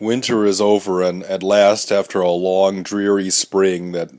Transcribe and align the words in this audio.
Winter 0.00 0.44
is 0.44 0.60
over, 0.60 1.02
and 1.02 1.22
at 1.24 1.42
last, 1.42 1.92
after 1.92 2.20
a 2.20 2.30
long, 2.30 2.82
dreary 2.82 3.30
spring 3.30 3.92
that 3.92 4.10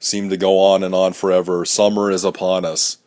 seemed 0.00 0.30
to 0.30 0.36
go 0.36 0.58
on 0.58 0.82
and 0.82 0.94
on 0.94 1.12
forever, 1.12 1.64
summer 1.64 2.10
is 2.10 2.24
upon 2.24 2.64
us. 2.64 2.98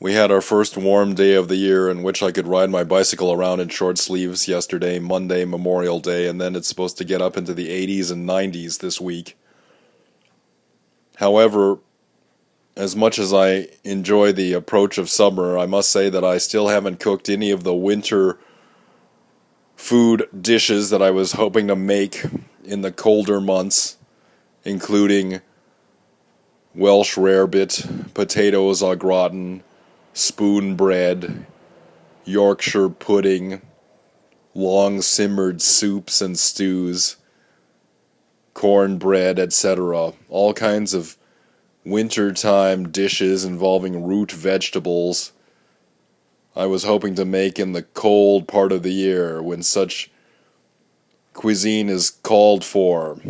We 0.00 0.14
had 0.14 0.30
our 0.32 0.40
first 0.40 0.76
warm 0.76 1.14
day 1.14 1.34
of 1.34 1.48
the 1.48 1.56
year 1.56 1.88
in 1.88 2.02
which 2.02 2.22
I 2.22 2.32
could 2.32 2.48
ride 2.48 2.70
my 2.70 2.84
bicycle 2.84 3.32
around 3.32 3.60
in 3.60 3.68
short 3.68 3.98
sleeves 3.98 4.48
yesterday, 4.48 4.98
Monday, 4.98 5.44
Memorial 5.44 6.00
Day, 6.00 6.26
and 6.26 6.40
then 6.40 6.54
it's 6.56 6.68
supposed 6.68 6.98
to 6.98 7.04
get 7.04 7.22
up 7.22 7.36
into 7.36 7.54
the 7.54 7.68
80s 7.68 8.10
and 8.10 8.28
90s 8.28 8.80
this 8.80 9.00
week. 9.00 9.38
However, 11.16 11.78
as 12.76 12.94
much 12.94 13.18
as 13.18 13.32
I 13.32 13.68
enjoy 13.84 14.32
the 14.32 14.52
approach 14.52 14.98
of 14.98 15.08
summer, 15.08 15.56
I 15.56 15.64
must 15.64 15.90
say 15.90 16.10
that 16.10 16.24
I 16.24 16.38
still 16.38 16.68
haven't 16.68 17.00
cooked 17.00 17.30
any 17.30 17.50
of 17.50 17.64
the 17.64 17.74
winter 17.74 18.38
food 19.86 20.28
dishes 20.42 20.90
that 20.90 21.00
I 21.00 21.12
was 21.12 21.30
hoping 21.30 21.68
to 21.68 21.76
make 21.76 22.24
in 22.64 22.80
the 22.80 22.90
colder 22.90 23.40
months, 23.40 23.96
including 24.64 25.40
Welsh 26.74 27.16
rarebit, 27.16 28.12
potatoes 28.12 28.82
au 28.82 28.96
gratin, 28.96 29.62
spoon 30.12 30.74
bread, 30.74 31.46
Yorkshire 32.24 32.88
pudding, 32.88 33.62
long 34.56 35.02
simmered 35.02 35.62
soups 35.62 36.20
and 36.20 36.36
stews, 36.36 37.14
cornbread, 38.54 39.38
etc. 39.38 40.14
All 40.28 40.52
kinds 40.52 40.94
of 40.94 41.16
wintertime 41.84 42.90
dishes 42.90 43.44
involving 43.44 44.04
root 44.04 44.32
vegetables 44.32 45.30
I 46.56 46.64
was 46.64 46.84
hoping 46.84 47.14
to 47.16 47.26
make 47.26 47.58
in 47.58 47.72
the 47.72 47.82
cold 47.82 48.48
part 48.48 48.72
of 48.72 48.82
the 48.82 48.92
year 48.92 49.42
when 49.42 49.62
such 49.62 50.10
cuisine 51.34 51.90
is 51.90 52.08
called 52.08 52.64
for. 52.64 53.20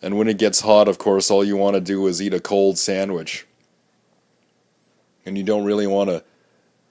And 0.00 0.16
when 0.16 0.28
it 0.28 0.38
gets 0.38 0.60
hot, 0.60 0.86
of 0.86 0.98
course, 0.98 1.28
all 1.28 1.42
you 1.42 1.56
want 1.56 1.74
to 1.74 1.80
do 1.80 2.06
is 2.06 2.22
eat 2.22 2.32
a 2.32 2.40
cold 2.40 2.78
sandwich. 2.78 3.46
And 5.26 5.36
you 5.36 5.42
don't 5.42 5.64
really 5.64 5.88
want 5.88 6.08
to 6.08 6.22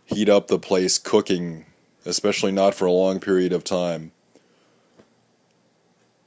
heat 0.04 0.28
up 0.28 0.48
the 0.48 0.60
place 0.60 0.98
cooking, 0.98 1.66
especially 2.06 2.52
not 2.52 2.76
for 2.76 2.86
a 2.86 2.92
long 2.92 3.22
period 3.22 3.54
of 3.54 3.64
time. 3.64 4.12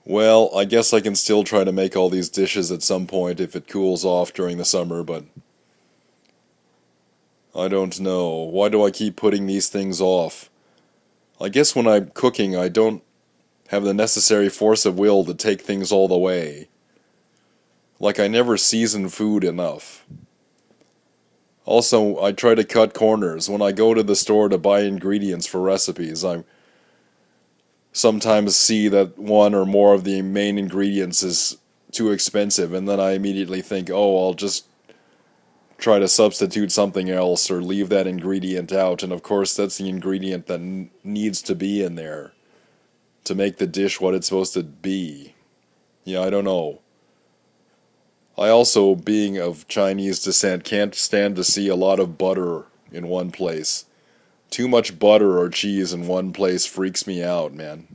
Well, 0.07 0.51
I 0.57 0.65
guess 0.65 0.95
I 0.95 1.01
can 1.01 1.15
still 1.15 1.45
try 1.45 1.65
to 1.65 1.73
make 1.73 1.95
all 1.95 2.09
these 2.09 2.31
dishes 2.31 2.73
at 2.73 2.83
some 2.83 3.07
point 3.07 3.41
if 3.41 3.55
it 3.55 3.69
cools 3.69 4.07
off 4.07 4.33
during 4.33 4.57
the 4.57 4.65
summer, 4.65 5.03
but 5.03 5.25
I 7.55 7.69
don't 7.69 7.99
know. 8.01 8.35
Why 8.35 8.69
do 8.69 8.85
I 8.85 8.91
keep 8.91 9.17
putting 9.17 9.47
these 9.47 9.69
things 9.69 10.01
off? 10.01 10.51
I 11.41 11.49
guess 11.49 11.75
when 11.75 11.87
I'm 11.87 12.11
cooking, 12.11 12.57
I 12.57 12.69
don't 12.69 13.03
have 13.69 13.83
the 13.85 13.95
necessary 13.95 14.49
force 14.49 14.85
of 14.85 14.99
will 14.99 15.25
to 15.25 15.35
take 15.35 15.61
things 15.61 15.91
all 15.91 16.09
the 16.09 16.19
way. 16.19 16.69
Like 17.99 18.21
I 18.21 18.29
never 18.29 18.57
season 18.57 19.09
food 19.09 19.45
enough. 19.45 20.05
Also, 21.65 22.21
I 22.23 22.33
try 22.33 22.55
to 22.55 22.65
cut 22.65 22.95
corners. 22.95 23.49
When 23.49 23.63
I 23.63 23.73
go 23.73 23.95
to 23.95 24.03
the 24.03 24.17
store 24.17 24.49
to 24.49 24.59
buy 24.59 24.81
ingredients 24.81 25.47
for 25.47 25.61
recipes, 25.61 26.25
I 26.25 26.45
sometimes 27.93 28.57
see 28.57 28.89
that 28.89 29.19
one 29.19 29.55
or 29.55 29.67
more 29.67 29.95
of 29.95 30.05
the 30.05 30.23
main 30.23 30.59
ingredients 30.59 31.23
is 31.23 31.59
too 31.93 32.11
expensive, 32.11 32.73
and 32.73 32.89
then 32.89 33.01
I 33.01 33.13
immediately 33.13 33.63
think, 33.63 33.91
oh, 33.91 34.25
I'll 34.25 34.35
just 34.35 34.67
try 35.81 35.99
to 35.99 36.09
substitute 36.09 36.71
something 36.71 37.11
else 37.11 37.51
or 37.51 37.63
leave 37.63 37.89
that 37.89 38.07
ingredient 38.07 38.73
out. 38.73 39.03
And 39.03 39.13
of 39.13 39.23
course, 39.23 39.55
that's 39.55 39.79
the 39.79 39.89
ingredient 39.89 40.47
that 40.47 40.61
n- 40.61 40.91
needs 41.03 41.43
to 41.43 41.55
be 41.55 41.83
in 41.83 41.95
there 41.97 42.33
to 43.25 43.35
make 43.35 43.59
the 43.59 43.67
dish 43.67 44.01
what 44.01 44.15
it's 44.15 44.29
supposed 44.29 44.55
to 44.55 44.63
be. 44.63 45.35
Yeah, 46.05 46.23
I 46.23 46.31
don't 46.31 46.45
know. 46.45 46.81
I 48.39 48.49
also, 48.49 48.95
being 48.95 49.39
of 49.39 49.69
Chinese 49.69 50.23
descent, 50.23 50.65
can't 50.65 50.95
stand 50.95 51.37
to 51.37 51.45
see 51.45 51.69
a 51.69 51.77
lot 51.77 52.01
of 52.01 52.17
butter 52.17 52.65
in 52.91 53.09
one 53.09 53.31
place. 53.31 53.85
Too 54.51 54.67
much 54.67 54.99
butter 54.99 55.39
or 55.39 55.49
cheese 55.49 55.93
in 55.93 56.07
one 56.07 56.33
place 56.33 56.67
freaks 56.67 57.07
me 57.07 57.23
out, 57.23 57.53
man. 57.53 57.87